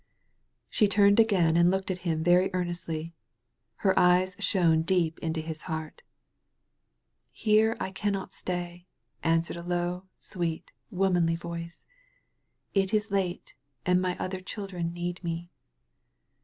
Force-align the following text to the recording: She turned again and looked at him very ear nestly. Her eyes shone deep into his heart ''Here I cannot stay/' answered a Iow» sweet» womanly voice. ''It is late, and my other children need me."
She 0.67 0.87
turned 0.87 1.19
again 1.19 1.55
and 1.55 1.69
looked 1.69 1.91
at 1.91 1.99
him 1.99 2.23
very 2.23 2.49
ear 2.55 2.65
nestly. 2.65 3.13
Her 3.85 3.93
eyes 3.99 4.35
shone 4.39 4.81
deep 4.81 5.19
into 5.19 5.41
his 5.41 5.69
heart 5.69 6.01
''Here 7.35 7.77
I 7.79 7.91
cannot 7.91 8.31
stay/' 8.33 8.87
answered 9.21 9.57
a 9.57 9.61
Iow» 9.63 10.05
sweet» 10.17 10.71
womanly 10.89 11.35
voice. 11.35 11.85
''It 12.73 12.95
is 12.95 13.11
late, 13.11 13.53
and 13.85 14.01
my 14.01 14.17
other 14.17 14.41
children 14.41 14.91
need 14.91 15.23
me." 15.23 15.51